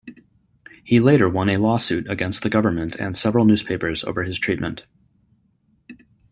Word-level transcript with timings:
He 0.83 0.99
later 0.99 1.29
won 1.29 1.47
a 1.47 1.57
lawsuit 1.57 2.09
against 2.09 2.41
the 2.41 2.49
government 2.49 2.95
and 2.95 3.15
several 3.15 3.45
newspapers 3.45 4.03
over 4.03 4.23
his 4.23 4.39
treatment. 4.39 4.87